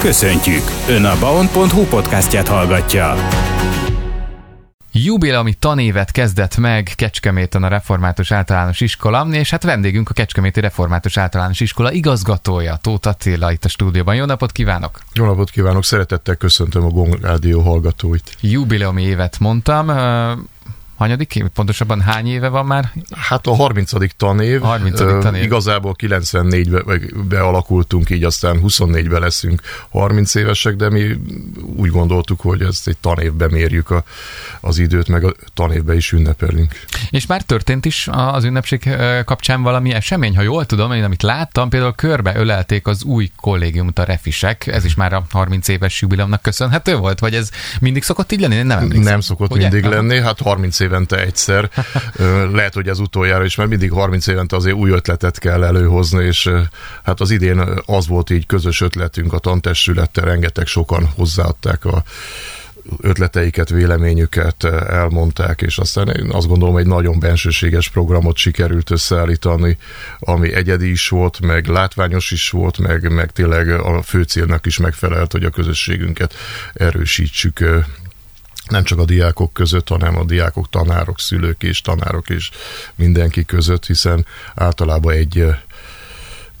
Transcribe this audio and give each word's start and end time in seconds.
Köszöntjük! 0.00 0.62
Ön 0.88 1.04
a 1.04 1.18
baon.hu 1.18 1.82
podcastját 1.82 2.48
hallgatja. 2.48 3.14
Jubileumi 4.92 5.54
tanévet 5.54 6.10
kezdett 6.10 6.56
meg 6.56 6.92
Kecskeméten 6.96 7.62
a 7.62 7.68
Református 7.68 8.32
Általános 8.32 8.80
Iskola, 8.80 9.26
és 9.30 9.50
hát 9.50 9.62
vendégünk 9.62 10.10
a 10.10 10.12
Kecskeméti 10.12 10.60
Református 10.60 11.16
Általános 11.16 11.60
Iskola 11.60 11.92
igazgatója, 11.92 12.78
Tóth 12.82 13.08
Attila 13.08 13.52
itt 13.52 13.64
a 13.64 13.68
stúdióban. 13.68 14.14
Jó 14.14 14.24
napot 14.24 14.52
kívánok! 14.52 14.98
Jó 15.14 15.24
napot 15.24 15.50
kívánok, 15.50 15.84
szeretettel 15.84 16.34
köszöntöm 16.34 16.84
a 16.84 16.88
Gong 16.88 17.18
Rádió 17.20 17.60
hallgatóit. 17.60 18.36
Jubileumi 18.40 19.02
évet 19.02 19.38
mondtam, 19.38 19.86
hanyadik 21.00 21.36
év? 21.36 21.46
Pontosabban 21.46 22.00
hány 22.00 22.26
éve 22.26 22.48
van 22.48 22.66
már? 22.66 22.92
Hát 23.16 23.46
a 23.46 23.54
30. 23.54 23.92
tanév. 24.16 24.60
30. 24.60 24.98
tanév. 24.98 25.42
Igazából 25.42 25.96
94-be 25.98 26.98
bealakultunk, 27.28 28.10
így 28.10 28.24
aztán 28.24 28.60
24-ben 28.62 29.20
leszünk 29.20 29.60
30 29.90 30.34
évesek, 30.34 30.76
de 30.76 30.90
mi 30.90 31.20
úgy 31.76 31.90
gondoltuk, 31.90 32.40
hogy 32.40 32.62
ezt 32.62 32.88
egy 32.88 32.96
tanévbe 32.96 33.48
mérjük 33.48 33.90
a, 33.90 34.04
az 34.60 34.78
időt, 34.78 35.08
meg 35.08 35.24
a 35.24 35.34
tanévbe 35.54 35.94
is 35.94 36.12
ünnepelünk. 36.12 36.72
És 37.10 37.26
már 37.26 37.42
történt 37.42 37.84
is 37.84 38.08
az 38.12 38.44
ünnepség 38.44 38.90
kapcsán 39.24 39.62
valami 39.62 39.92
esemény, 39.92 40.36
ha 40.36 40.42
jól 40.42 40.66
tudom, 40.66 40.92
én 40.92 41.04
amit 41.04 41.22
láttam, 41.22 41.68
például 41.68 41.94
körbe 41.94 42.36
ölelték 42.36 42.86
az 42.86 43.04
új 43.04 43.30
kollégiumot 43.36 43.98
a 43.98 44.04
refisek, 44.04 44.66
ez 44.66 44.84
is 44.84 44.94
már 44.94 45.12
a 45.12 45.24
30 45.30 45.68
éves 45.68 46.00
jubileumnak 46.00 46.42
köszönhető 46.42 46.96
volt, 46.96 47.18
vagy 47.18 47.34
ez 47.34 47.50
mindig 47.80 48.02
szokott 48.02 48.32
így 48.32 48.40
lenni? 48.40 48.54
Én 48.54 48.66
nem 48.66 48.78
emlékszem. 48.78 49.02
Nem 49.02 49.20
szokott 49.20 49.50
Ugye? 49.50 49.68
mindig 49.68 49.90
lenni, 49.90 50.20
hát 50.20 50.40
30 50.40 50.80
év 50.80 50.89
évente 50.90 51.20
egyszer. 51.20 51.70
Lehet, 52.52 52.74
hogy 52.74 52.88
az 52.88 52.98
utoljára 52.98 53.44
is, 53.44 53.54
mert 53.54 53.68
mindig 53.68 53.92
30 53.92 54.26
évente 54.26 54.56
azért 54.56 54.76
új 54.76 54.90
ötletet 54.90 55.38
kell 55.38 55.64
előhozni, 55.64 56.24
és 56.24 56.50
hát 57.04 57.20
az 57.20 57.30
idén 57.30 57.80
az 57.86 58.06
volt 58.06 58.30
így 58.30 58.46
közös 58.46 58.80
ötletünk 58.80 59.32
a 59.32 59.38
tantestülettel, 59.38 60.24
rengeteg 60.24 60.66
sokan 60.66 61.08
hozzáadták 61.16 61.84
a 61.84 62.02
ötleteiket, 63.00 63.68
véleményüket 63.68 64.64
elmondták, 64.88 65.62
és 65.62 65.78
aztán 65.78 66.08
én 66.08 66.30
azt 66.30 66.46
gondolom, 66.46 66.76
egy 66.76 66.86
nagyon 66.86 67.18
bensőséges 67.18 67.88
programot 67.88 68.36
sikerült 68.36 68.90
összeállítani, 68.90 69.78
ami 70.18 70.52
egyedi 70.52 70.90
is 70.90 71.08
volt, 71.08 71.40
meg 71.40 71.66
látványos 71.66 72.30
is 72.30 72.50
volt, 72.50 72.78
meg, 72.78 73.12
meg 73.12 73.30
tényleg 73.30 73.68
a 73.68 74.02
fő 74.02 74.22
célnak 74.22 74.66
is 74.66 74.78
megfelelt, 74.78 75.32
hogy 75.32 75.44
a 75.44 75.50
közösségünket 75.50 76.34
erősítsük 76.72 77.64
nem 78.70 78.84
csak 78.84 78.98
a 78.98 79.04
diákok 79.04 79.52
között, 79.52 79.88
hanem 79.88 80.16
a 80.16 80.24
diákok, 80.24 80.68
tanárok, 80.68 81.20
szülők 81.20 81.62
és 81.62 81.80
tanárok 81.80 82.28
és 82.28 82.50
mindenki 82.94 83.44
között, 83.44 83.86
hiszen 83.86 84.26
általában 84.54 85.14
egy 85.14 85.46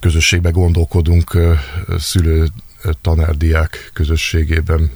közösségbe 0.00 0.50
gondolkodunk 0.50 1.38
szülő 1.98 2.48
tanárdiák 3.00 3.90
közösségében, 3.92 4.90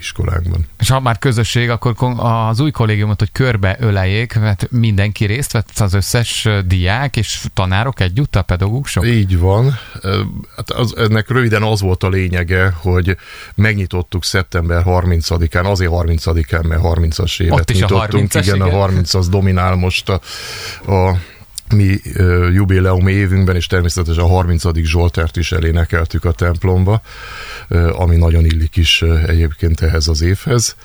iskolánkban. 0.00 0.66
És 0.78 0.88
ha 0.88 1.00
már 1.00 1.18
közösség, 1.18 1.70
akkor 1.70 1.94
az 2.16 2.60
új 2.60 2.70
kollégiumot, 2.70 3.18
hogy 3.18 3.32
körbe 3.32 3.76
öleljék, 3.80 4.38
mert 4.38 4.70
mindenki 4.70 5.24
részt 5.24 5.52
vett, 5.52 5.78
az 5.78 5.94
összes 5.94 6.48
diák 6.66 7.16
és 7.16 7.44
tanárok 7.54 8.00
együtt, 8.00 8.36
a 8.36 8.42
pedagógusok? 8.42 9.06
Így 9.06 9.38
van. 9.38 9.78
Hát 10.56 10.70
az, 10.70 10.96
ennek 10.96 11.30
röviden 11.30 11.62
az 11.62 11.80
volt 11.80 12.02
a 12.02 12.08
lényege, 12.08 12.74
hogy 12.76 13.16
megnyitottuk 13.54 14.24
szeptember 14.24 14.82
30-án, 14.86 15.64
azért 15.64 15.90
30-án, 15.94 16.68
mert 16.68 16.80
30-as 16.84 17.40
évet 17.40 17.58
Ott 17.58 17.70
is 17.70 17.76
nyitottunk. 17.76 18.02
A 18.02 18.06
30 18.10 18.34
igen, 18.34 18.54
igen, 18.54 18.68
a 18.68 18.70
30 18.70 19.14
az 19.14 19.28
dominál 19.28 19.74
most 19.74 20.08
a, 20.08 20.20
a 20.92 21.16
mi 21.74 22.00
jubileumi 22.52 23.12
évünkben, 23.12 23.56
és 23.56 23.66
természetesen 23.66 24.24
a 24.24 24.26
30. 24.26 24.62
Zsoltárt 24.82 25.36
is 25.36 25.52
elénekeltük 25.52 26.24
a 26.24 26.32
templomba, 26.32 27.02
ami 27.92 28.16
nagyon 28.16 28.44
illik 28.44 28.76
is 28.76 29.02
egyébként 29.26 29.80
ehhez 29.80 30.08
az 30.08 30.22
évhez. 30.22 30.76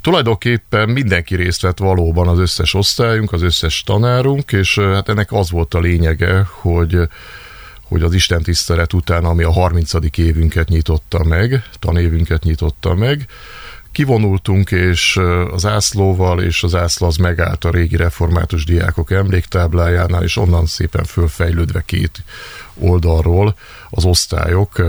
Tulajdonképpen 0.00 0.88
mindenki 0.88 1.36
részt 1.36 1.62
vett 1.62 1.78
valóban 1.78 2.28
az 2.28 2.38
összes 2.38 2.74
osztályunk, 2.74 3.32
az 3.32 3.42
összes 3.42 3.82
tanárunk, 3.82 4.52
és 4.52 4.78
hát 4.78 5.08
ennek 5.08 5.32
az 5.32 5.50
volt 5.50 5.74
a 5.74 5.80
lényege, 5.80 6.46
hogy 6.48 6.98
hogy 7.88 8.02
az 8.02 8.14
Isten 8.14 8.42
tisztelet 8.42 8.92
után, 8.92 9.24
ami 9.24 9.42
a 9.42 9.52
30. 9.52 9.92
évünket 10.16 10.68
nyitotta 10.68 11.24
meg, 11.24 11.62
tanévünket 11.78 12.42
nyitotta 12.42 12.94
meg, 12.94 13.26
Kivonultunk, 13.96 14.70
és 14.70 15.20
az 15.50 15.66
ászlóval, 15.66 16.42
és 16.42 16.62
az 16.62 16.74
ászló 16.74 17.06
az 17.06 17.16
megállt 17.16 17.64
a 17.64 17.70
régi 17.70 17.96
református 17.96 18.64
diákok 18.64 19.10
emléktáblájánál, 19.10 20.22
és 20.22 20.36
onnan 20.36 20.66
szépen 20.66 21.04
fölfejlődve 21.04 21.82
két 21.86 22.22
oldalról 22.74 23.56
az 23.90 24.04
osztályok, 24.04 24.82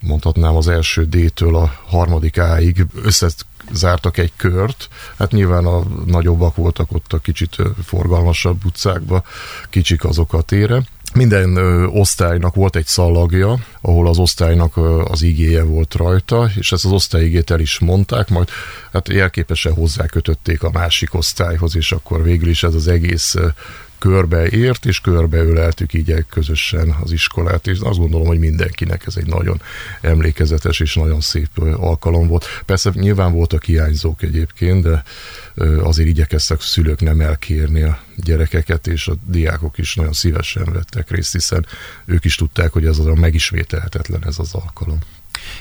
mondhatnám 0.00 0.56
az 0.56 0.68
első 0.68 1.04
D-től 1.04 1.56
a 1.56 1.74
harmadik 1.86 2.38
A-ig 2.38 2.86
összezártak 3.02 4.18
egy 4.18 4.32
kört. 4.36 4.88
Hát 5.18 5.32
nyilván 5.32 5.66
a 5.66 5.82
nagyobbak 6.06 6.56
voltak 6.56 6.92
ott 6.92 7.12
a 7.12 7.18
kicsit 7.18 7.56
forgalmasabb 7.84 8.64
utcákba, 8.64 9.22
kicsik 9.70 10.04
azok 10.04 10.32
a 10.32 10.42
tére 10.42 10.82
minden 11.14 11.56
ö, 11.56 11.84
osztálynak 11.84 12.54
volt 12.54 12.76
egy 12.76 12.86
szallagja, 12.86 13.58
ahol 13.80 14.08
az 14.08 14.18
osztálynak 14.18 14.76
ö, 14.76 15.02
az 15.02 15.22
igéje 15.22 15.62
volt 15.62 15.94
rajta, 15.94 16.50
és 16.56 16.72
ezt 16.72 16.84
az 16.84 16.92
osztályigét 16.92 17.50
el 17.50 17.60
is 17.60 17.78
mondták, 17.78 18.28
majd 18.28 18.48
hát 18.92 19.08
jelképesen 19.08 19.72
hozzákötötték 19.72 20.62
a 20.62 20.70
másik 20.70 21.14
osztályhoz, 21.14 21.76
és 21.76 21.92
akkor 21.92 22.22
végül 22.22 22.48
is 22.48 22.62
ez 22.62 22.74
az 22.74 22.88
egész 22.88 23.34
körbeért, 24.04 24.86
és 24.86 25.00
körbeöleltük 25.00 25.92
így 25.92 26.24
közösen 26.30 26.96
az 27.02 27.12
iskolát, 27.12 27.66
és 27.66 27.78
azt 27.78 27.98
gondolom, 27.98 28.26
hogy 28.26 28.38
mindenkinek 28.38 29.06
ez 29.06 29.16
egy 29.16 29.26
nagyon 29.26 29.60
emlékezetes 30.00 30.80
és 30.80 30.94
nagyon 30.94 31.20
szép 31.20 31.48
alkalom 31.76 32.26
volt. 32.26 32.44
Persze 32.66 32.90
nyilván 32.94 33.32
voltak 33.32 33.64
hiányzók 33.64 34.22
egyébként, 34.22 34.82
de 34.82 35.02
azért 35.82 36.08
igyekeztek 36.08 36.60
szülők 36.60 37.00
nem 37.00 37.20
elkérni 37.20 37.82
a 37.82 37.98
gyerekeket, 38.16 38.86
és 38.86 39.08
a 39.08 39.14
diákok 39.26 39.78
is 39.78 39.94
nagyon 39.94 40.12
szívesen 40.12 40.64
vettek 40.72 41.10
részt, 41.10 41.32
hiszen 41.32 41.66
ők 42.04 42.24
is 42.24 42.34
tudták, 42.34 42.72
hogy 42.72 42.86
ez 42.86 42.98
az 42.98 43.06
a 43.06 43.14
megismételhetetlen 43.14 44.26
ez 44.26 44.38
az 44.38 44.54
alkalom. 44.54 44.98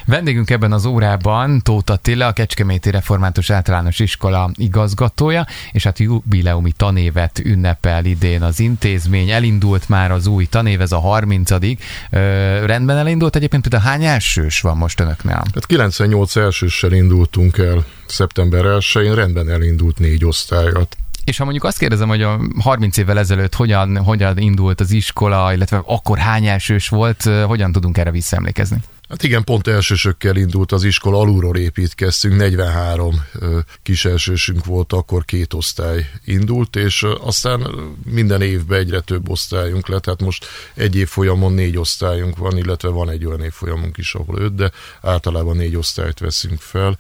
Vendégünk 0.05 0.49
ebben 0.49 0.71
az 0.71 0.85
órában 0.85 1.61
Tóth 1.61 1.91
Attila, 1.91 2.27
a 2.27 2.31
Kecskeméti 2.31 2.91
Református 2.91 3.49
Általános 3.49 3.99
Iskola 3.99 4.51
igazgatója, 4.55 5.45
és 5.71 5.83
hát 5.83 5.99
jubileumi 5.99 6.71
tanévet 6.71 7.39
ünnepel 7.39 8.05
idén 8.05 8.41
az 8.41 8.59
intézmény. 8.59 9.29
Elindult 9.29 9.89
már 9.89 10.11
az 10.11 10.27
új 10.27 10.45
tanév, 10.45 10.81
ez 10.81 10.91
a 10.91 10.99
30 10.99 11.51
Ö, 11.51 12.65
rendben 12.65 12.97
elindult 12.97 13.35
egyébként, 13.35 13.67
például 13.67 13.91
hány 13.91 14.05
elsős 14.05 14.61
van 14.61 14.77
most 14.77 14.99
önöknél? 14.99 15.43
Hát 15.53 15.65
98 15.65 16.35
elsőssel 16.35 16.91
indultunk 16.91 17.57
el 17.57 17.85
szeptember 18.05 18.63
1-én, 18.65 19.15
rendben 19.15 19.49
elindult 19.49 19.99
négy 19.99 20.25
osztályat. 20.25 20.97
És 21.23 21.37
ha 21.37 21.43
mondjuk 21.43 21.63
azt 21.63 21.77
kérdezem, 21.77 22.07
hogy 22.07 22.21
a 22.21 22.39
30 22.59 22.97
évvel 22.97 23.19
ezelőtt 23.19 23.55
hogyan, 23.55 23.97
hogyan 23.97 24.37
indult 24.37 24.79
az 24.79 24.91
iskola, 24.91 25.53
illetve 25.53 25.81
akkor 25.85 26.17
hány 26.17 26.45
elsős 26.45 26.87
volt, 26.87 27.23
hogyan 27.23 27.71
tudunk 27.71 27.97
erre 27.97 28.11
visszaemlékezni? 28.11 28.77
Hát 29.13 29.23
igen, 29.23 29.43
pont 29.43 29.67
elsősökkel 29.67 30.35
indult 30.35 30.71
az 30.71 30.83
iskola, 30.83 31.19
alulról 31.19 31.57
építkeztünk, 31.57 32.35
43 32.35 33.25
kiselsősünk 33.83 34.65
volt, 34.65 34.93
akkor 34.93 35.25
két 35.25 35.53
osztály 35.53 36.09
indult, 36.25 36.75
és 36.75 37.05
aztán 37.21 37.67
minden 38.05 38.41
évben 38.41 38.79
egyre 38.79 38.99
több 38.99 39.29
osztályunk 39.29 39.87
lett, 39.87 40.05
hát 40.05 40.21
most 40.21 40.45
egy 40.73 40.95
év 40.95 41.07
folyamon 41.07 41.53
négy 41.53 41.77
osztályunk 41.77 42.37
van, 42.37 42.57
illetve 42.57 42.89
van 42.89 43.09
egy 43.09 43.25
olyan 43.25 43.43
év 43.43 43.51
folyamunk 43.51 43.97
is, 43.97 44.15
ahol 44.15 44.39
öt, 44.39 44.55
de 44.55 44.71
általában 45.01 45.55
négy 45.55 45.75
osztályt 45.75 46.19
veszünk 46.19 46.59
fel, 46.59 46.97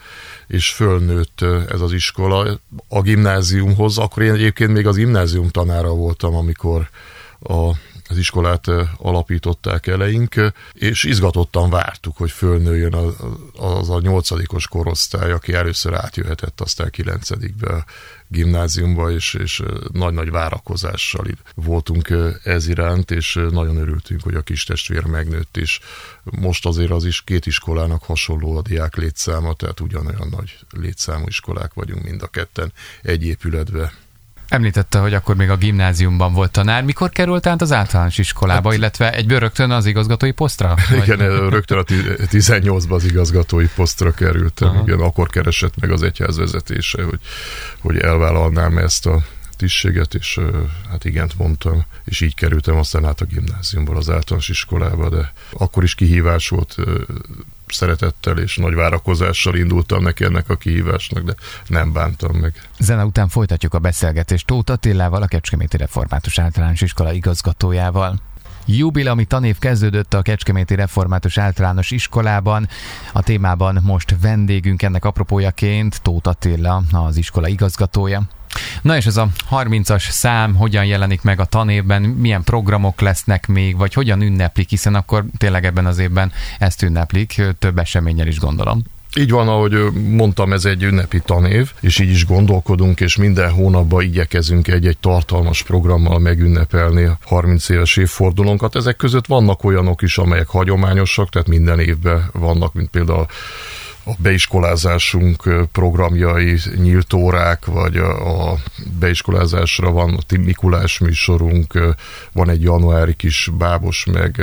és 0.47 0.71
fölnőtt 0.71 1.41
ez 1.69 1.81
az 1.81 1.91
iskola. 1.91 2.59
A 2.87 3.01
gimnáziumhoz, 3.01 3.97
akkor 3.97 4.23
én 4.23 4.33
egyébként 4.33 4.71
még 4.71 4.87
az 4.87 4.95
gimnázium 4.95 5.49
tanára 5.49 5.89
voltam, 5.89 6.35
amikor 6.35 6.89
a 7.39 7.71
az 8.13 8.19
iskolát 8.19 8.67
alapították 8.97 9.87
eleink, 9.87 10.35
és 10.73 11.03
izgatottan 11.03 11.69
vártuk, 11.69 12.17
hogy 12.17 12.31
fölnőjön 12.31 12.93
az, 12.93 13.15
az 13.57 13.89
a 13.89 13.99
nyolcadikos 13.99 14.67
korosztály, 14.67 15.31
aki 15.31 15.53
először 15.53 15.93
átjöhetett 15.93 16.61
aztán 16.61 16.89
kilencedikbe 16.89 17.85
gimnáziumba, 18.27 19.11
és, 19.11 19.33
és 19.33 19.63
nagy-nagy 19.91 20.31
várakozással 20.31 21.25
voltunk 21.55 22.13
ez 22.43 22.67
iránt, 22.67 23.11
és 23.11 23.39
nagyon 23.49 23.77
örültünk, 23.77 24.21
hogy 24.23 24.35
a 24.35 24.41
kis 24.41 24.63
testvér 24.63 25.03
megnőtt, 25.03 25.57
és 25.57 25.79
most 26.23 26.65
azért 26.65 26.91
az 26.91 27.05
is 27.05 27.21
két 27.21 27.45
iskolának 27.45 28.03
hasonló 28.03 28.57
a 28.57 28.61
diák 28.61 28.95
létszáma, 28.95 29.53
tehát 29.53 29.79
ugyanolyan 29.79 30.27
nagy 30.31 30.59
létszámú 30.69 31.25
iskolák 31.27 31.73
vagyunk 31.73 32.03
mind 32.03 32.21
a 32.21 32.27
ketten 32.27 32.73
egy 33.01 33.25
épületbe 33.25 33.93
Említette, 34.53 34.99
hogy 34.99 35.13
akkor 35.13 35.35
még 35.35 35.49
a 35.49 35.57
gimnáziumban 35.57 36.33
volt 36.33 36.51
tanár. 36.51 36.83
Mikor 36.83 37.09
került 37.09 37.45
át 37.45 37.61
az 37.61 37.71
általános 37.71 38.17
iskolába, 38.17 38.69
hát, 38.69 38.77
illetve 38.77 39.13
egy 39.13 39.31
rögtön 39.31 39.71
az 39.71 39.85
igazgatói 39.85 40.31
posztra? 40.31 40.75
Igen, 41.03 41.49
rögtön 41.49 41.77
a 41.77 41.83
18-ban 41.83 42.91
az 42.91 43.05
igazgatói 43.05 43.67
posztra 43.75 44.11
kerültem. 44.11 44.67
Aha. 44.69 44.81
Igen, 44.81 44.99
akkor 44.99 45.27
keresett 45.27 45.79
meg 45.79 45.91
az 45.91 46.01
egyház 46.01 46.37
vezetése, 46.37 47.03
hogy, 47.03 47.19
hogy 47.79 47.97
elvállalnám 47.97 48.77
ezt 48.77 49.05
a 49.05 49.23
tisztséget, 49.57 50.13
és 50.13 50.39
hát 50.89 51.05
igent 51.05 51.37
mondtam, 51.37 51.85
és 52.03 52.21
így 52.21 52.35
kerültem 52.35 52.75
aztán 52.75 53.05
át 53.05 53.21
a 53.21 53.25
gimnáziumból 53.25 53.97
az 53.97 54.09
általános 54.09 54.49
iskolába, 54.49 55.09
de 55.09 55.33
akkor 55.51 55.83
is 55.83 55.95
kihívás 55.95 56.49
volt 56.49 56.75
szeretettel 57.73 58.37
és 58.37 58.55
nagy 58.55 58.73
várakozással 58.73 59.55
indultam 59.55 60.03
neki 60.03 60.23
ennek 60.23 60.49
a 60.49 60.55
kihívásnak, 60.55 61.23
de 61.23 61.35
nem 61.67 61.91
bántam 61.91 62.35
meg. 62.35 62.69
Zene 62.79 63.05
után 63.05 63.27
folytatjuk 63.27 63.73
a 63.73 63.79
beszélgetést 63.79 64.45
Tóth 64.45 64.71
Attilával, 64.71 65.21
a 65.21 65.27
Kecskeméti 65.27 65.77
Református 65.77 66.39
Általános 66.39 66.81
Iskola 66.81 67.11
igazgatójával. 67.11 68.19
Jubileumi 68.65 69.25
tanév 69.25 69.59
kezdődött 69.59 70.13
a 70.13 70.21
Kecskeméti 70.21 70.75
Református 70.75 71.37
Általános 71.37 71.91
Iskolában. 71.91 72.67
A 73.13 73.21
témában 73.21 73.79
most 73.83 74.15
vendégünk 74.21 74.81
ennek 74.81 75.05
apropójaként 75.05 76.01
Tóth 76.01 76.27
Attila, 76.27 76.83
az 76.91 77.17
iskola 77.17 77.47
igazgatója. 77.47 78.21
Na 78.81 78.95
és 78.95 79.05
ez 79.05 79.17
a 79.17 79.27
30-as 79.51 80.09
szám 80.09 80.55
hogyan 80.55 80.85
jelenik 80.85 81.21
meg 81.21 81.39
a 81.39 81.45
tanévben, 81.45 82.01
milyen 82.01 82.43
programok 82.43 83.01
lesznek 83.01 83.47
még, 83.47 83.77
vagy 83.77 83.93
hogyan 83.93 84.21
ünneplik, 84.21 84.69
hiszen 84.69 84.95
akkor 84.95 85.25
tényleg 85.37 85.65
ebben 85.65 85.85
az 85.85 85.97
évben 85.97 86.31
ezt 86.59 86.81
ünneplik, 86.81 87.41
több 87.59 87.77
eseménnyel 87.77 88.27
is 88.27 88.39
gondolom. 88.39 88.83
Így 89.15 89.31
van, 89.31 89.47
ahogy 89.47 89.91
mondtam, 89.93 90.53
ez 90.53 90.65
egy 90.65 90.83
ünnepi 90.83 91.21
tanév, 91.25 91.71
és 91.79 91.99
így 91.99 92.09
is 92.09 92.25
gondolkodunk, 92.25 92.99
és 92.99 93.15
minden 93.15 93.51
hónapban 93.51 94.03
igyekezünk 94.03 94.67
egy-egy 94.67 94.97
tartalmas 94.97 95.63
programmal 95.63 96.19
megünnepelni 96.19 97.03
a 97.03 97.17
30 97.25 97.69
éves 97.69 97.97
évfordulónkat. 97.97 98.75
Ezek 98.75 98.95
között 98.95 99.25
vannak 99.25 99.63
olyanok 99.63 100.01
is, 100.01 100.17
amelyek 100.17 100.47
hagyományosak, 100.47 101.29
tehát 101.29 101.47
minden 101.47 101.79
évben 101.79 102.29
vannak, 102.31 102.73
mint 102.73 102.89
például 102.89 103.25
a 104.05 104.11
beiskolázásunk 104.17 105.67
programjai, 105.71 106.59
nyílt 106.75 107.13
órák, 107.13 107.65
vagy 107.65 107.97
a 107.97 108.55
beiskolázásra 108.99 109.91
van 109.91 110.13
a 110.13 110.37
Mikulás 110.37 110.99
műsorunk, 110.99 111.95
van 112.31 112.49
egy 112.49 112.61
januári 112.61 113.13
kis 113.13 113.49
bábos, 113.57 114.05
meg 114.05 114.41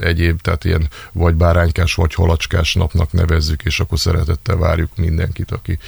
egyéb, 0.00 0.40
tehát 0.40 0.64
ilyen 0.64 0.88
vagy 1.12 1.34
báránykás, 1.34 1.94
vagy 1.94 2.14
halacskás 2.14 2.74
napnak 2.74 3.12
nevezzük, 3.12 3.62
és 3.62 3.80
akkor 3.80 3.98
szeretettel 3.98 4.56
várjuk 4.56 4.96
mindenkit, 4.96 5.50
aki, 5.50 5.78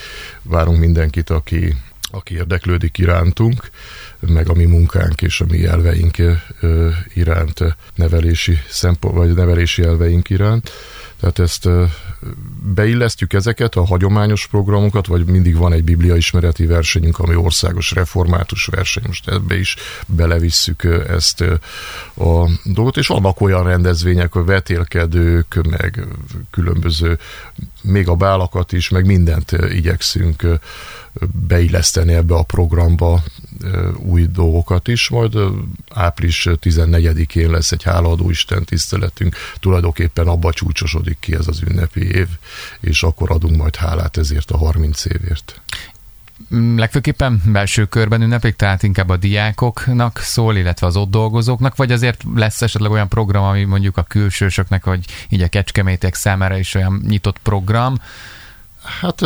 várunk 0.42 0.78
mindenkit, 0.78 1.30
aki 1.30 1.76
aki 2.14 2.34
érdeklődik 2.34 2.98
irántunk, 2.98 3.70
meg 4.20 4.48
a 4.48 4.54
mi 4.54 4.64
munkánk 4.64 5.22
és 5.22 5.40
a 5.40 5.44
mi 5.48 5.64
elveink 5.64 6.16
iránt, 7.14 7.76
nevelési 7.94 8.58
szempont, 8.68 9.14
vagy 9.14 9.34
nevelési 9.34 9.82
elveink 9.82 10.30
iránt. 10.30 10.70
Tehát 11.20 11.38
ezt 11.38 11.68
beillesztjük 12.74 13.32
ezeket 13.32 13.74
a 13.74 13.86
hagyományos 13.86 14.46
programokat, 14.46 15.06
vagy 15.06 15.24
mindig 15.24 15.56
van 15.56 15.72
egy 15.72 15.84
biblia 15.84 16.16
ismereti 16.16 16.66
versenyünk, 16.66 17.18
ami 17.18 17.34
országos 17.34 17.90
református 17.90 18.66
verseny, 18.66 19.02
most 19.06 19.28
ebbe 19.28 19.58
is 19.58 19.76
belevisszük 20.06 20.84
ezt 21.08 21.40
a 22.14 22.48
dolgot, 22.64 22.96
és 22.96 23.06
vannak 23.06 23.40
olyan 23.40 23.64
rendezvények, 23.64 24.32
hogy 24.32 24.44
vetélkedők, 24.44 25.60
meg 25.70 26.06
különböző, 26.50 27.18
még 27.82 28.08
a 28.08 28.14
bálakat 28.14 28.72
is, 28.72 28.88
meg 28.88 29.06
mindent 29.06 29.52
igyekszünk 29.70 30.46
beilleszteni 31.48 32.12
ebbe 32.12 32.34
a 32.34 32.42
programba 32.42 33.22
új 33.96 34.26
dolgokat 34.26 34.88
is, 34.88 35.08
majd 35.08 35.38
április 35.90 36.46
14-én 36.50 37.50
lesz 37.50 37.72
egy 37.72 37.82
hálaadó 37.82 38.30
Isten 38.30 38.64
tiszteletünk, 38.64 39.36
tulajdonképpen 39.60 40.26
abba 40.26 40.52
csúcsosodik 40.52 41.16
ki 41.20 41.34
ez 41.34 41.48
az 41.48 41.62
ünnepi 41.68 42.00
év, 42.00 42.28
és 42.80 43.02
akkor 43.02 43.30
adunk 43.30 43.56
majd 43.56 43.76
hálát 43.76 44.16
ezért 44.16 44.50
a 44.50 44.56
30 44.56 45.04
évért. 45.04 45.60
Legfőképpen 46.76 47.42
belső 47.44 47.84
körben 47.84 48.22
ünneplik, 48.22 48.56
tehát 48.56 48.82
inkább 48.82 49.08
a 49.08 49.16
diákoknak 49.16 50.18
szól, 50.18 50.56
illetve 50.56 50.86
az 50.86 50.96
ott 50.96 51.10
dolgozóknak, 51.10 51.76
vagy 51.76 51.92
azért 51.92 52.22
lesz 52.34 52.62
esetleg 52.62 52.90
olyan 52.90 53.08
program, 53.08 53.44
ami 53.44 53.64
mondjuk 53.64 53.96
a 53.96 54.02
külsősöknek, 54.02 54.84
vagy 54.84 55.04
így 55.28 55.42
a 55.42 55.48
kecskemétek 55.48 56.14
számára 56.14 56.58
is 56.58 56.74
olyan 56.74 57.02
nyitott 57.08 57.38
program, 57.38 57.94
Hát 58.82 59.20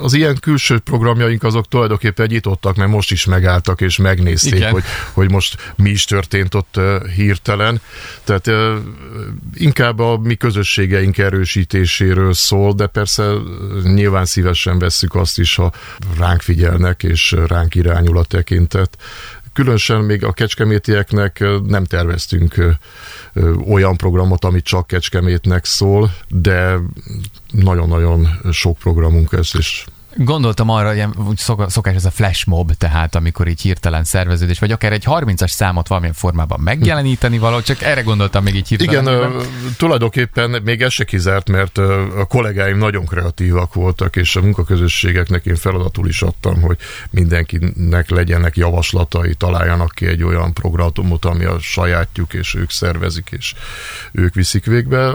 az 0.00 0.12
ilyen 0.12 0.38
külső 0.40 0.78
programjaink 0.78 1.42
azok 1.42 1.68
tulajdonképpen 1.68 2.26
nyitottak, 2.30 2.76
mert 2.76 2.90
most 2.90 3.10
is 3.10 3.24
megálltak 3.24 3.80
és 3.80 3.96
megnézték, 3.96 4.64
hogy, 4.64 4.82
hogy 5.12 5.30
most 5.30 5.72
mi 5.76 5.90
is 5.90 6.04
történt 6.04 6.54
ott 6.54 6.80
hirtelen. 7.14 7.80
Tehát 8.24 8.50
inkább 9.54 9.98
a 9.98 10.18
mi 10.18 10.34
közösségeink 10.34 11.18
erősítéséről 11.18 12.32
szól, 12.32 12.72
de 12.72 12.86
persze 12.86 13.32
nyilván 13.82 14.24
szívesen 14.24 14.78
vesszük 14.78 15.14
azt 15.14 15.38
is, 15.38 15.54
ha 15.54 15.72
ránk 16.18 16.40
figyelnek 16.40 17.02
és 17.02 17.36
ránk 17.46 17.74
irányul 17.74 18.18
a 18.18 18.24
tekintet 18.24 18.98
különösen 19.52 20.00
még 20.00 20.24
a 20.24 20.32
kecskemétieknek 20.32 21.44
nem 21.66 21.84
terveztünk 21.84 22.54
olyan 23.68 23.96
programot, 23.96 24.44
amit 24.44 24.64
csak 24.64 24.86
kecskemétnek 24.86 25.64
szól, 25.64 26.14
de 26.28 26.78
nagyon-nagyon 27.52 28.28
sok 28.50 28.78
programunk 28.78 29.32
ez, 29.32 29.50
és 29.58 29.84
Gondoltam 30.16 30.68
arra, 30.68 30.88
hogy 30.88 31.04
úgy 31.28 31.38
szokás 31.66 31.94
ez 31.94 32.04
a 32.04 32.10
flash 32.10 32.46
mob, 32.46 32.72
tehát 32.72 33.14
amikor 33.14 33.48
így 33.48 33.60
hirtelen 33.60 34.04
szerveződés, 34.04 34.58
vagy 34.58 34.72
akár 34.72 34.92
egy 34.92 35.04
30-as 35.06 35.48
számot 35.48 35.88
valamilyen 35.88 36.14
formában 36.14 36.60
megjeleníteni 36.60 37.38
való, 37.38 37.60
csak 37.60 37.82
erre 37.82 38.02
gondoltam 38.02 38.42
még 38.42 38.54
így 38.54 38.68
hirtelen. 38.68 39.30
Igen, 39.30 39.46
tulajdonképpen 39.76 40.62
még 40.64 40.82
ez 40.82 40.92
se 40.92 41.04
kizárt, 41.04 41.48
mert 41.48 41.78
a 41.78 42.26
kollégáim 42.28 42.78
nagyon 42.78 43.06
kreatívak 43.06 43.74
voltak, 43.74 44.16
és 44.16 44.36
a 44.36 44.40
munkaközösségeknek 44.40 45.46
én 45.46 45.56
feladatul 45.56 46.08
is 46.08 46.22
adtam, 46.22 46.60
hogy 46.60 46.76
mindenkinek 47.10 48.10
legyenek 48.10 48.56
javaslatai, 48.56 49.34
találjanak 49.34 49.92
ki 49.94 50.06
egy 50.06 50.22
olyan 50.22 50.52
programot, 50.52 51.24
ami 51.24 51.44
a 51.44 51.58
sajátjuk, 51.58 52.34
és 52.34 52.54
ők 52.54 52.70
szervezik, 52.70 53.28
és 53.30 53.54
ők 54.12 54.34
viszik 54.34 54.64
végbe. 54.64 55.14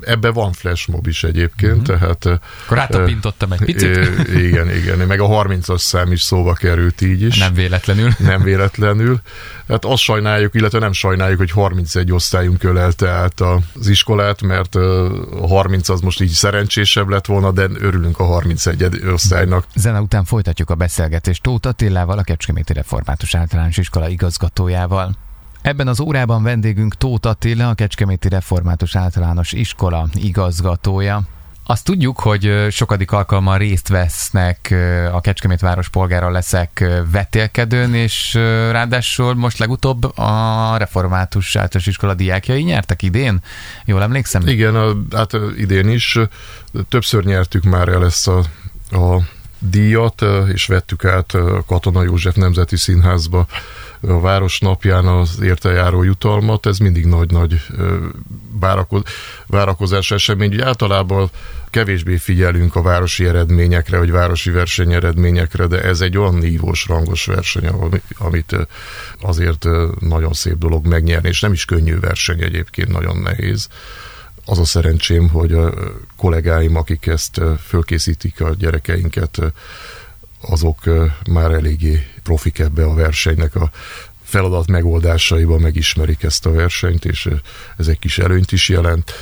Ebbe 0.00 0.30
van 0.30 0.52
flash 0.52 0.88
mob 0.88 1.06
is 1.06 1.24
egyébként, 1.24 1.88
uh-huh. 1.88 1.98
tehát... 1.98 2.40
Akkor 2.64 2.76
rátapintottam 2.76 3.52
egy 3.52 3.64
picit 3.64 3.96
igen, 4.32 4.70
igen. 4.70 4.98
Meg 4.98 5.20
a 5.20 5.26
30-as 5.26 5.78
szám 5.78 6.12
is 6.12 6.22
szóba 6.22 6.52
került 6.52 7.00
így 7.00 7.22
is. 7.22 7.38
Nem 7.38 7.54
véletlenül. 7.54 8.10
Nem 8.32 8.42
véletlenül. 8.42 9.20
Hát 9.68 9.84
azt 9.84 10.02
sajnáljuk, 10.02 10.54
illetve 10.54 10.78
nem 10.78 10.92
sajnáljuk, 10.92 11.38
hogy 11.38 11.50
31 11.50 12.12
osztályunk 12.12 12.64
ölelte 12.64 13.08
át 13.08 13.40
az 13.40 13.88
iskolát, 13.88 14.42
mert 14.42 14.74
a 14.74 15.46
30 15.48 15.88
az 15.88 16.00
most 16.00 16.20
így 16.20 16.30
szerencsésebb 16.30 17.08
lett 17.08 17.26
volna, 17.26 17.50
de 17.50 17.66
örülünk 17.78 18.18
a 18.18 18.24
31 18.24 19.00
osztálynak. 19.12 19.64
Zene 19.74 20.00
után 20.00 20.24
folytatjuk 20.24 20.70
a 20.70 20.74
beszélgetést 20.74 21.42
Tóth 21.42 21.68
Attilával, 21.68 22.18
a 22.18 22.22
Kecskeméti 22.22 22.72
Református 22.72 23.34
Általános 23.34 23.76
Iskola 23.76 24.08
igazgatójával. 24.08 25.16
Ebben 25.62 25.88
az 25.88 26.00
órában 26.00 26.42
vendégünk 26.42 26.94
Tóth 26.94 27.28
Attila, 27.28 27.68
a 27.68 27.74
Kecskeméti 27.74 28.28
Református 28.28 28.96
Általános 28.96 29.52
Iskola 29.52 30.08
igazgatója. 30.14 31.22
Azt 31.66 31.84
tudjuk, 31.84 32.20
hogy 32.20 32.66
sokadik 32.70 33.10
alkalommal 33.10 33.58
részt 33.58 33.88
vesznek 33.88 34.74
a 35.12 35.20
Kecskemét 35.20 35.60
város 35.60 35.88
polgára 35.88 36.30
leszek 36.30 36.84
vetélkedőn, 37.10 37.94
és 37.94 38.34
ráadásul 38.70 39.34
most 39.34 39.58
legutóbb 39.58 40.18
a 40.18 40.74
református 40.76 41.56
általános 41.56 41.86
iskola 41.86 42.14
diákjai 42.14 42.62
nyertek 42.62 43.02
idén. 43.02 43.42
Jól 43.84 44.02
emlékszem? 44.02 44.46
Igen, 44.46 44.74
a, 44.74 44.92
hát 45.16 45.32
idén 45.56 45.88
is 45.88 46.18
többször 46.88 47.24
nyertük 47.24 47.62
már 47.62 47.88
el 47.88 48.04
ezt 48.04 48.28
a, 48.28 48.38
a 48.90 49.22
díjat, 49.58 50.24
és 50.52 50.66
vettük 50.66 51.04
át 51.04 51.32
a 51.32 51.64
Katona 51.66 52.02
József 52.02 52.34
Nemzeti 52.34 52.76
Színházba 52.76 53.46
a 54.08 54.20
Városnapján 54.20 55.06
az 55.06 55.40
értejáró 55.42 56.02
jutalmat, 56.02 56.66
ez 56.66 56.78
mindig 56.78 57.06
nagy-nagy 57.06 57.66
várakozás 59.46 60.10
esemény. 60.10 60.52
Úgy 60.52 60.60
általában 60.60 61.30
kevésbé 61.70 62.16
figyelünk 62.16 62.76
a 62.76 62.82
városi 62.82 63.26
eredményekre, 63.26 63.98
vagy 63.98 64.10
városi 64.10 64.50
verseny 64.50 64.92
eredményekre, 64.92 65.66
de 65.66 65.82
ez 65.82 66.00
egy 66.00 66.18
olyan 66.18 66.34
nívós, 66.34 66.86
rangos 66.86 67.26
verseny, 67.26 67.66
amit 68.18 68.56
azért 69.20 69.66
nagyon 69.98 70.32
szép 70.32 70.58
dolog 70.58 70.86
megnyerni, 70.86 71.28
és 71.28 71.40
nem 71.40 71.52
is 71.52 71.64
könnyű 71.64 71.98
verseny 72.00 72.42
egyébként, 72.42 72.88
nagyon 72.88 73.16
nehéz 73.16 73.68
az 74.44 74.58
a 74.58 74.64
szerencsém, 74.64 75.28
hogy 75.28 75.52
a 75.52 75.74
kollégáim, 76.16 76.76
akik 76.76 77.06
ezt 77.06 77.40
fölkészítik 77.66 78.40
a 78.40 78.54
gyerekeinket, 78.58 79.38
azok 80.48 80.78
már 81.30 81.50
eléggé 81.50 82.06
profik 82.22 82.58
ebbe 82.58 82.84
a 82.84 82.94
versenynek 82.94 83.54
a 83.54 83.70
feladat 84.22 84.66
megoldásaiban 84.66 85.60
megismerik 85.60 86.22
ezt 86.22 86.46
a 86.46 86.52
versenyt, 86.52 87.04
és 87.04 87.28
ez 87.76 87.88
egy 87.88 87.98
kis 87.98 88.18
előnyt 88.18 88.52
is 88.52 88.68
jelent. 88.68 89.12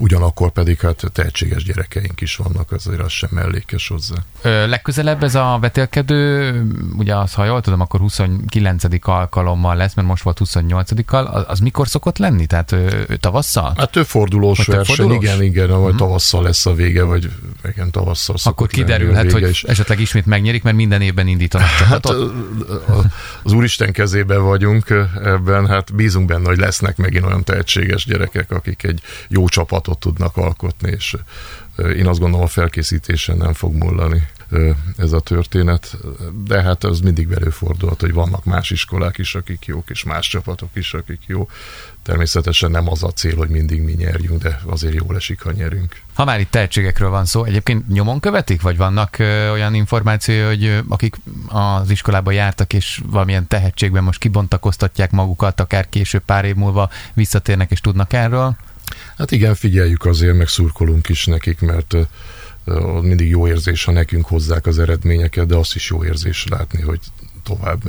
Ugyanakkor 0.00 0.50
pedig 0.50 0.80
hát 0.80 1.02
tehetséges 1.12 1.64
gyerekeink 1.64 2.20
is 2.20 2.36
vannak, 2.36 2.72
azért 2.72 3.00
az 3.00 3.10
sem 3.10 3.28
mellékes 3.32 3.88
hozzá. 3.88 4.14
Ö, 4.42 4.66
legközelebb 4.66 5.22
ez 5.22 5.34
a 5.34 5.58
vetélkedő, 5.60 6.52
ugye 6.96 7.16
az, 7.16 7.34
ha 7.34 7.44
jól 7.44 7.60
tudom, 7.60 7.80
akkor 7.80 8.00
29. 8.00 8.84
alkalommal 9.00 9.76
lesz, 9.76 9.94
mert 9.94 10.08
most 10.08 10.22
volt 10.22 10.40
28-kal, 10.44 11.30
az, 11.30 11.44
az 11.46 11.58
mikor 11.58 11.88
szokott 11.88 12.18
lenni? 12.18 12.46
Tehát 12.46 12.72
ö, 12.72 13.02
tavasszal? 13.20 13.74
Hát 13.76 13.90
több 13.90 14.06
fordulós 14.06 14.58
vagy 14.58 14.76
verseny, 14.76 14.96
fordulós? 14.96 15.24
igen, 15.24 15.42
igen, 15.42 15.68
vagy 15.68 15.78
uh-huh. 15.78 15.96
tavasszal 15.96 16.42
lesz 16.42 16.66
a 16.66 16.74
vége, 16.74 17.02
vagy 17.02 17.30
igen, 17.64 17.90
tavasszal 17.90 18.36
Akkor 18.42 18.66
kiderülhet, 18.68 19.32
hogy 19.32 19.48
is. 19.48 19.64
esetleg 19.64 20.00
ismét 20.00 20.26
megnyerik, 20.26 20.62
mert 20.62 20.76
minden 20.76 21.00
évben 21.00 21.26
indítanak 21.26 21.68
Hát 21.68 22.06
az 23.42 23.52
Úristen 23.52 23.92
kezében 23.92 24.42
vagyunk 24.42 24.90
ebben, 25.24 25.66
hát 25.66 25.94
bízunk 25.94 26.26
benne, 26.26 26.48
hogy 26.48 26.58
lesznek 26.58 26.96
megint 26.96 27.24
olyan 27.24 27.44
tehetséges 27.44 28.04
gyerekek, 28.04 28.50
akik 28.50 28.82
egy 28.82 29.00
jó 29.28 29.48
csapat 29.48 29.88
kapcsolatot 29.90 29.98
tudnak 29.98 30.36
alkotni, 30.36 30.90
és 30.90 31.16
én 31.96 32.06
azt 32.06 32.18
gondolom 32.18 32.44
a 32.44 32.48
felkészítésen 32.48 33.36
nem 33.36 33.52
fog 33.52 33.74
mullani 33.74 34.28
ez 34.96 35.12
a 35.12 35.20
történet, 35.20 35.96
de 36.44 36.62
hát 36.62 36.84
az 36.84 37.00
mindig 37.00 37.30
előfordulhat, 37.30 38.00
hogy 38.00 38.12
vannak 38.12 38.44
más 38.44 38.70
iskolák 38.70 39.18
is, 39.18 39.34
akik 39.34 39.64
jók, 39.64 39.90
és 39.90 40.04
más 40.04 40.28
csapatok 40.28 40.68
is, 40.72 40.94
akik 40.94 41.20
jó. 41.26 41.48
Természetesen 42.02 42.70
nem 42.70 42.88
az 42.88 43.02
a 43.02 43.10
cél, 43.10 43.36
hogy 43.36 43.48
mindig 43.48 43.82
mi 43.82 43.92
nyerjünk, 43.92 44.42
de 44.42 44.60
azért 44.66 44.94
jól 44.94 45.16
esik, 45.16 45.42
ha 45.42 45.52
nyerünk. 45.52 46.00
Ha 46.14 46.24
már 46.24 46.40
itt 46.40 46.50
tehetségekről 46.50 47.10
van 47.10 47.24
szó, 47.24 47.44
egyébként 47.44 47.88
nyomon 47.88 48.20
követik, 48.20 48.62
vagy 48.62 48.76
vannak 48.76 49.16
olyan 49.52 49.74
információ, 49.74 50.46
hogy 50.46 50.82
akik 50.88 51.16
az 51.48 51.90
iskolába 51.90 52.30
jártak, 52.30 52.72
és 52.72 53.02
valamilyen 53.06 53.46
tehetségben 53.46 54.04
most 54.04 54.20
kibontakoztatják 54.20 55.10
magukat, 55.10 55.60
akár 55.60 55.88
később 55.88 56.22
pár 56.24 56.44
év 56.44 56.54
múlva 56.54 56.90
visszatérnek 57.14 57.70
és 57.70 57.80
tudnak 57.80 58.12
erről? 58.12 58.56
Hát 59.16 59.30
igen, 59.30 59.54
figyeljük 59.54 60.04
azért, 60.04 60.36
meg 60.36 60.48
szurkolunk 60.48 61.08
is 61.08 61.24
nekik, 61.24 61.60
mert 61.60 61.96
mindig 63.00 63.28
jó 63.28 63.48
érzés, 63.48 63.84
ha 63.84 63.92
nekünk 63.92 64.26
hozzák 64.26 64.66
az 64.66 64.78
eredményeket, 64.78 65.46
de 65.46 65.56
azt 65.56 65.74
is 65.74 65.90
jó 65.90 66.04
érzés 66.04 66.46
látni, 66.48 66.82
hogy 66.82 67.00
tovább 67.42 67.82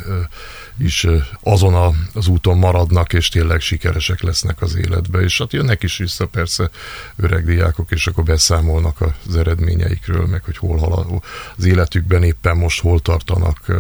is 0.77 1.08
azon 1.41 1.96
az 2.13 2.27
úton 2.27 2.58
maradnak, 2.58 3.13
és 3.13 3.29
tényleg 3.29 3.62
sikeresek 3.62 4.22
lesznek 4.22 4.62
az 4.62 4.75
életbe, 4.75 5.20
és 5.20 5.38
hát 5.38 5.53
jönnek 5.53 5.84
is 5.84 5.98
vissza 5.98 6.27
persze 6.27 6.70
öreg 7.15 7.46
diákok, 7.46 7.91
és 7.91 8.08
akkor 8.08 8.24
beszámolnak 8.24 9.01
az 9.27 9.36
eredményeikről, 9.36 10.25
meg 10.25 10.43
hogy 10.43 10.58
hol 10.58 10.77
halad 10.77 11.22
az 11.58 11.65
életükben 11.65 12.24
éppen 12.24 12.58
most 12.58 12.81
hol 12.81 13.00
tartanak, 13.00 13.72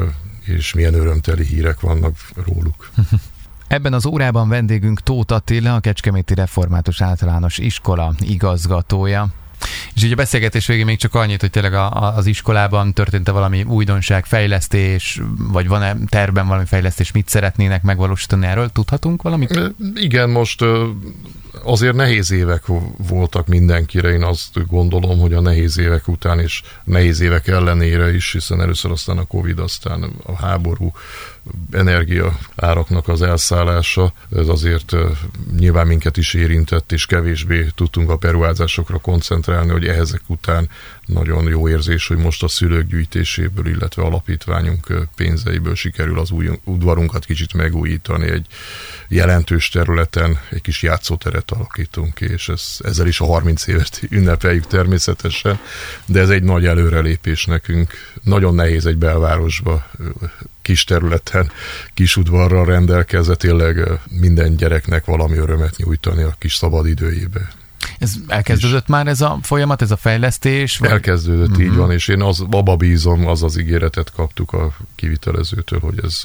és 0.45 0.73
milyen 0.73 0.93
örömteli 0.93 1.45
hírek 1.45 1.79
vannak 1.79 2.17
róluk. 2.45 2.89
Ebben 3.71 3.93
az 3.93 4.05
órában 4.05 4.49
vendégünk 4.49 5.01
Tóth 5.01 5.33
Attila, 5.33 5.75
a 5.75 5.79
Kecskeméti 5.79 6.33
Református 6.33 7.01
Általános 7.01 7.57
Iskola 7.57 8.13
igazgatója. 8.19 9.27
És 9.93 10.03
így 10.03 10.11
a 10.11 10.15
beszélgetés 10.15 10.67
végén 10.67 10.85
még 10.85 10.97
csak 10.97 11.15
annyit, 11.15 11.41
hogy 11.41 11.49
tényleg 11.49 11.73
a, 11.73 11.91
a, 11.91 12.15
az 12.15 12.25
iskolában 12.25 12.93
történt-e 12.93 13.31
valami 13.31 13.63
újdonság, 13.63 14.25
fejlesztés, 14.25 15.21
vagy 15.37 15.67
van-e 15.67 15.95
terben 16.09 16.47
valami 16.47 16.65
fejlesztés, 16.65 17.11
mit 17.11 17.29
szeretnének 17.29 17.83
megvalósítani 17.83 18.45
erről? 18.45 18.69
Tudhatunk 18.69 19.21
valamit? 19.21 19.73
Igen, 19.95 20.29
most 20.29 20.63
azért 21.63 21.95
nehéz 21.95 22.31
évek 22.31 22.63
voltak 22.97 23.47
mindenkire, 23.47 24.09
én 24.09 24.23
azt 24.23 24.67
gondolom, 24.67 25.19
hogy 25.19 25.33
a 25.33 25.41
nehéz 25.41 25.77
évek 25.77 26.07
után 26.07 26.39
és 26.39 26.61
nehéz 26.83 27.19
évek 27.19 27.47
ellenére 27.47 28.13
is, 28.13 28.31
hiszen 28.31 28.61
először 28.61 28.91
aztán 28.91 29.17
a 29.17 29.25
Covid, 29.25 29.59
aztán 29.59 30.03
a 30.25 30.35
háború, 30.35 30.91
energia 31.71 32.37
áraknak 32.55 33.07
az 33.07 33.21
elszállása, 33.21 34.13
ez 34.35 34.47
azért 34.47 34.95
nyilván 35.57 35.87
minket 35.87 36.17
is 36.17 36.33
érintett, 36.33 36.91
és 36.91 37.05
kevésbé 37.05 37.67
tudtunk 37.75 38.09
a 38.09 38.17
peruházásokra 38.17 38.97
koncentrálni, 38.97 39.71
hogy 39.71 39.87
ehhezek 39.87 40.21
után 40.27 40.69
nagyon 41.05 41.47
jó 41.47 41.69
érzés, 41.69 42.07
hogy 42.07 42.17
most 42.17 42.43
a 42.43 42.47
szülők 42.47 42.87
gyűjtéséből, 42.87 43.67
illetve 43.67 44.03
alapítványunk 44.03 45.07
pénzeiből 45.15 45.75
sikerül 45.75 46.19
az 46.19 46.31
új 46.31 46.49
udvarunkat 46.63 47.25
kicsit 47.25 47.53
megújítani. 47.53 48.29
Egy 48.29 48.45
jelentős 49.07 49.69
területen 49.69 50.39
egy 50.49 50.61
kis 50.61 50.83
játszóteret 50.83 51.51
alakítunk 51.51 52.13
ki, 52.13 52.25
és 52.25 52.49
ez, 52.49 52.77
ezzel 52.83 53.07
is 53.07 53.19
a 53.19 53.25
30 53.25 53.67
évet 53.67 54.01
ünnepeljük 54.09 54.67
természetesen, 54.67 55.59
de 56.05 56.19
ez 56.19 56.29
egy 56.29 56.43
nagy 56.43 56.65
előrelépés 56.65 57.45
nekünk. 57.45 57.91
Nagyon 58.23 58.55
nehéz 58.55 58.85
egy 58.85 58.97
belvárosba 58.97 59.89
kis 60.71 60.83
területen, 60.83 61.51
kis 61.93 62.15
udvarral 62.15 62.65
rendelkezve 62.65 63.35
tényleg 63.35 63.99
minden 64.19 64.55
gyereknek 64.55 65.05
valami 65.05 65.37
örömet 65.37 65.75
nyújtani 65.77 66.23
a 66.23 66.35
kis 66.39 66.55
szabadidőjébe. 66.55 67.51
Ez 68.01 68.13
elkezdődött 68.27 68.87
már 68.87 69.07
ez 69.07 69.21
a 69.21 69.39
folyamat, 69.41 69.81
ez 69.81 69.91
a 69.91 69.97
fejlesztés? 69.97 70.77
Vagy? 70.77 70.89
Elkezdődött, 70.89 71.49
uh-huh. 71.49 71.63
így 71.63 71.69
mhm. 71.69 71.79
van, 71.79 71.91
és 71.91 72.07
én 72.07 72.21
az, 72.21 72.45
abba 72.49 72.75
bízom, 72.75 73.27
az 73.27 73.43
az 73.43 73.59
ígéretet 73.59 74.11
kaptuk 74.11 74.53
a 74.53 74.71
kivitelezőtől, 74.95 75.79
hogy 75.79 75.99
ez 76.03 76.21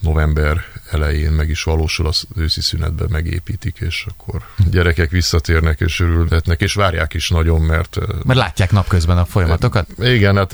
november 0.00 0.64
elején 0.90 1.30
meg 1.30 1.48
is 1.48 1.62
valósul, 1.62 2.06
az 2.06 2.24
őszi 2.36 2.60
szünetben 2.60 3.08
megépítik, 3.10 3.76
és 3.80 4.06
akkor 4.08 4.42
gyerekek 4.70 5.10
visszatérnek 5.10 5.80
és 5.80 6.00
örülhetnek, 6.00 6.60
és 6.60 6.74
várják 6.74 7.14
is 7.14 7.28
nagyon, 7.28 7.60
mert... 7.60 7.98
Mert 8.24 8.38
látják 8.38 8.72
napközben 8.72 9.18
a 9.18 9.24
folyamatokat? 9.24 9.88
Igen, 9.98 10.36
hát 10.36 10.52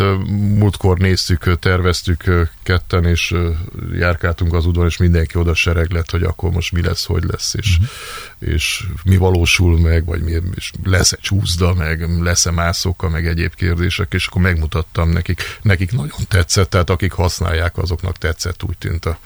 múltkor 0.59 0.99
néztük, 0.99 1.59
terveztük 1.59 2.49
ketten, 2.62 3.04
és 3.04 3.35
járkáltunk 3.99 4.54
az 4.54 4.66
udvaron, 4.66 4.88
és 4.88 4.97
mindenki 4.97 5.38
oda 5.38 5.54
sereg 5.54 5.90
lett, 5.90 6.11
hogy 6.11 6.23
akkor 6.23 6.50
most 6.50 6.73
mi 6.73 6.83
lesz, 6.83 7.04
hogy 7.04 7.25
lesz, 7.25 7.54
és, 7.54 7.78
uh-huh. 7.78 8.54
és 8.54 8.87
mi 9.04 9.16
valósul 9.16 9.80
meg, 9.80 10.04
vagy 10.04 10.23
mi, 10.23 10.33
és 10.54 10.73
lesz-e 10.84 11.16
csúszda, 11.20 11.75
meg 11.75 12.23
lesz-e 12.23 12.50
mászokkal, 12.50 13.11
meg 13.11 13.26
egyéb 13.26 13.54
kérdések, 13.54 14.12
és 14.12 14.26
akkor 14.26 14.42
megmutattam 14.42 15.08
nekik. 15.08 15.58
Nekik 15.62 15.92
nagyon 15.92 16.20
tetszett, 16.28 16.70
tehát 16.70 16.90
akik 16.90 17.12
használják, 17.12 17.78
azoknak 17.78 18.18
tetszett, 18.18 18.62
úgy 18.62 18.78
tűnt 18.78 19.04
a, 19.04 19.18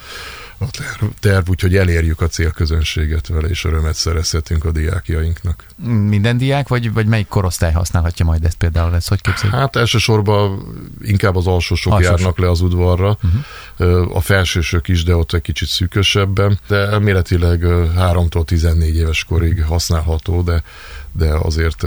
a 0.58 0.70
terv, 0.70 1.10
terv, 1.20 1.48
úgyhogy 1.48 1.76
elérjük 1.76 2.20
a 2.20 2.26
célközönséget 2.26 3.26
vele, 3.26 3.48
és 3.48 3.64
örömet 3.64 3.94
szerezhetünk 3.94 4.64
a 4.64 4.70
diákjainknak. 4.70 5.64
Minden 5.86 6.38
diák, 6.38 6.68
vagy, 6.68 6.92
vagy 6.92 7.06
melyik 7.06 7.28
korosztály 7.28 7.72
használhatja 7.72 8.24
majd 8.24 8.44
ezt 8.44 8.56
például? 8.56 8.94
Ez 8.94 9.06
hogy 9.06 9.20
képzeljük? 9.20 9.58
Hát 9.58 9.76
elsősorban 9.76 10.62
inkább 11.02 11.36
az 11.36 11.46
alsósok 11.46 11.92
Alsós. 11.92 12.08
járnak 12.08 12.38
le 12.38 12.50
az 12.50 12.60
udvarra, 12.60 13.18
uh-huh. 13.78 14.16
a 14.16 14.20
felsősök 14.20 14.88
is, 14.88 15.04
de 15.04 15.16
ott 15.16 15.32
egy 15.32 15.40
kicsit 15.40 15.68
szűkösebben, 15.68 16.60
de 16.66 16.76
elméletileg 16.76 17.60
3-tól 17.96 18.44
14 18.44 18.96
éves 18.96 19.24
korig 19.24 19.64
használható, 19.64 20.42
de 20.42 20.62
de 21.18 21.32
azért 21.42 21.82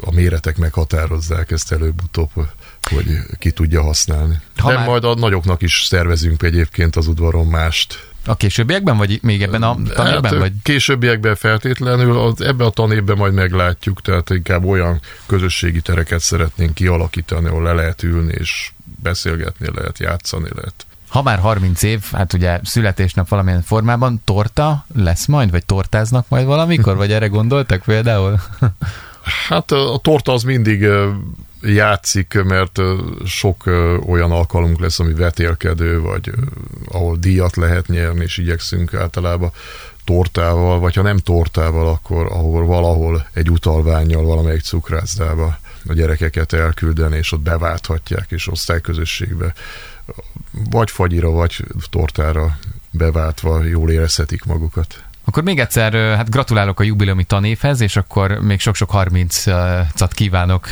a 0.00 0.12
méretek 0.12 0.56
meghatározzák 0.56 1.50
ezt 1.50 1.72
előbb-utóbb, 1.72 2.30
hogy 2.82 3.18
ki 3.38 3.50
tudja 3.50 3.82
használni. 3.82 4.40
Ha 4.56 4.68
de 4.68 4.76
már... 4.76 4.86
majd 4.86 5.04
a 5.04 5.14
nagyoknak 5.14 5.62
is 5.62 5.84
szervezünk 5.84 6.42
egyébként 6.42 6.96
az 6.96 7.06
udvaron 7.06 7.46
mást. 7.46 8.06
A 8.26 8.36
későbbiekben, 8.36 8.96
vagy 8.96 9.18
még 9.22 9.42
ebben 9.42 9.62
a 9.62 9.74
tanévben? 9.94 10.32
Hát, 10.32 10.40
vagy? 10.40 10.52
Későbbiekben 10.62 11.34
feltétlenül, 11.34 12.18
az, 12.18 12.40
ebben 12.40 12.66
a 12.66 12.70
tanévben 12.70 13.16
majd 13.16 13.32
meglátjuk, 13.34 14.00
tehát 14.00 14.30
inkább 14.30 14.64
olyan 14.64 15.00
közösségi 15.26 15.80
tereket 15.80 16.20
szeretnénk 16.20 16.74
kialakítani, 16.74 17.46
ahol 17.46 17.62
le 17.62 17.72
lehet 17.72 18.02
ülni, 18.02 18.32
és 18.38 18.70
beszélgetni 19.02 19.68
lehet, 19.74 19.98
játszani 19.98 20.48
lehet. 20.54 20.86
Ha 21.08 21.22
már 21.22 21.38
30 21.38 21.82
év, 21.82 22.02
hát 22.12 22.32
ugye 22.32 22.60
születésnap 22.62 23.28
valamilyen 23.28 23.62
formában, 23.62 24.20
torta 24.24 24.84
lesz 24.94 25.26
majd, 25.26 25.50
vagy 25.50 25.66
tortáznak 25.66 26.28
majd 26.28 26.46
valamikor, 26.46 26.96
vagy 26.96 27.12
erre 27.12 27.26
gondoltak 27.26 27.82
például? 27.82 28.40
Hát 29.48 29.70
a 29.70 29.98
torta 30.02 30.32
az 30.32 30.42
mindig 30.42 30.86
játszik, 31.62 32.42
mert 32.44 32.78
sok 33.26 33.66
olyan 34.06 34.30
alkalmunk 34.30 34.80
lesz, 34.80 35.00
ami 35.00 35.12
vetélkedő, 35.12 36.00
vagy 36.00 36.32
ahol 36.86 37.16
díjat 37.16 37.56
lehet 37.56 37.86
nyerni, 37.86 38.22
és 38.24 38.38
igyekszünk 38.38 38.94
általában 38.94 39.50
tortával, 40.04 40.78
vagy 40.78 40.94
ha 40.94 41.02
nem 41.02 41.18
tortával, 41.18 41.88
akkor 41.88 42.26
ahol 42.26 42.66
valahol 42.66 43.26
egy 43.32 43.50
utalványjal 43.50 44.24
valamelyik 44.24 44.62
cukrászdába 44.62 45.58
a 45.86 45.92
gyerekeket 45.92 46.52
elküldeni, 46.52 47.16
és 47.16 47.32
ott 47.32 47.40
beválthatják, 47.40 48.26
és 48.30 48.48
osztályközösségbe 48.48 49.52
vagy 50.70 50.90
fagyira, 50.90 51.30
vagy 51.30 51.64
tortára 51.90 52.58
beváltva 52.90 53.64
jól 53.64 53.90
érezhetik 53.90 54.44
magukat. 54.44 55.02
Akkor 55.24 55.42
még 55.42 55.58
egyszer, 55.58 55.92
hát 55.92 56.30
gratulálok 56.30 56.80
a 56.80 56.82
jubileumi 56.82 57.24
tanévhez, 57.24 57.80
és 57.80 57.96
akkor 57.96 58.30
még 58.30 58.60
sok-sok 58.60 58.90
30-at 58.92 60.10
kívánok 60.14 60.68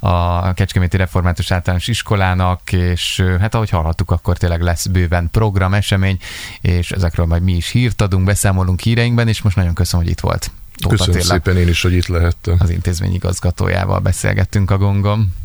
a 0.00 0.52
Kecskeméti 0.52 0.96
Református 0.96 1.50
Általános 1.50 1.86
Iskolának, 1.86 2.72
és 2.72 3.24
hát 3.40 3.54
ahogy 3.54 3.70
hallhattuk, 3.70 4.10
akkor 4.10 4.36
tényleg 4.36 4.60
lesz 4.60 4.86
bőven 4.86 5.28
program, 5.30 5.74
esemény, 5.74 6.18
és 6.60 6.90
ezekről 6.90 7.26
majd 7.26 7.42
mi 7.42 7.52
is 7.52 7.70
hírt 7.70 8.00
adunk, 8.00 8.24
beszámolunk 8.24 8.80
híreinkben, 8.80 9.28
és 9.28 9.42
most 9.42 9.56
nagyon 9.56 9.74
köszönöm, 9.74 10.04
hogy 10.04 10.14
itt 10.14 10.20
volt. 10.20 10.50
Tóth 10.76 10.96
Köszönöm 10.96 11.20
Attila. 11.20 11.34
szépen 11.34 11.56
én 11.56 11.68
is, 11.68 11.82
hogy 11.82 11.92
itt 11.92 12.06
lehettem. 12.06 12.56
Az 12.58 12.70
intézmény 12.70 13.14
igazgatójával 13.14 13.98
beszélgettünk 13.98 14.70
a 14.70 14.78
gongom. 14.78 15.43